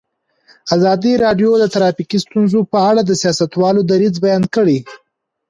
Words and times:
ازادي 0.75 1.13
راډیو 1.23 1.51
د 1.59 1.63
ټرافیکي 1.73 2.17
ستونزې 2.25 2.59
په 2.71 2.77
اړه 2.89 3.01
د 3.05 3.11
سیاستوالو 3.21 3.81
دریځ 3.91 4.15
بیان 4.25 4.43
کړی. 4.55 4.77